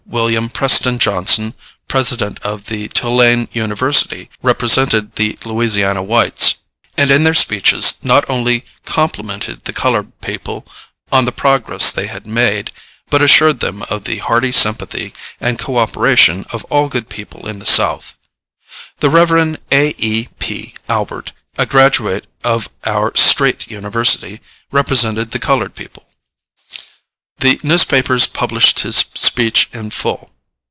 Wm. 0.09 0.49
Preston 0.49 0.99
Johnson, 0.99 1.53
President 1.87 2.37
of 2.41 2.65
the 2.65 2.89
Tulane 2.89 3.47
University, 3.53 4.29
represented 4.41 5.15
the 5.15 5.37
Louisiana 5.45 6.03
whites, 6.03 6.55
and 6.97 7.09
in 7.09 7.23
their 7.23 7.33
speeches 7.33 7.93
not 8.03 8.29
only 8.29 8.65
complimented 8.83 9.63
the 9.63 9.71
colored 9.71 10.11
people 10.19 10.67
on 11.13 11.23
the 11.23 11.31
progress 11.31 11.91
they 11.93 12.07
had 12.07 12.27
made, 12.27 12.73
but 13.09 13.21
assured 13.21 13.61
them 13.61 13.83
of 13.83 14.03
the 14.03 14.17
hearty 14.17 14.51
sympathy 14.51 15.13
and 15.39 15.57
co 15.57 15.77
operation 15.77 16.43
of 16.51 16.65
all 16.65 16.89
good 16.89 17.07
people 17.07 17.47
in 17.47 17.59
the 17.59 17.65
South. 17.65 18.17
The 18.99 19.09
Rev. 19.09 19.57
A. 19.71 19.95
E. 19.97 20.27
P. 20.39 20.73
Albert, 20.89 21.31
a 21.57 21.65
graduate 21.65 22.27
of 22.43 22.67
our 22.83 23.13
Straight 23.15 23.71
University, 23.71 24.41
represented 24.73 25.31
the 25.31 25.39
colored 25.39 25.73
people. 25.73 26.05
The 27.39 27.59
newspapers 27.63 28.27
published 28.27 28.81
his 28.81 28.97
speech 29.15 29.67
in 29.73 29.89
full. 29.89 30.29